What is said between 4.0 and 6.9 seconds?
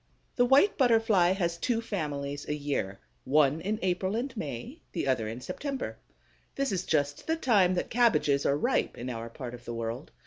and May, the other in September. This is